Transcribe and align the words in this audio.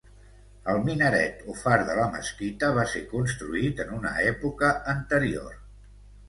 El 0.71 0.79
minaret 0.85 1.43
o 1.53 1.57
far 1.59 1.77
de 1.89 1.97
la 1.99 2.07
mesquita 2.15 2.71
va 2.79 2.85
ser 2.95 3.03
construït 3.11 3.83
en 3.85 3.93
una 3.99 4.15
època 4.31 4.73
anterior. 4.97 5.55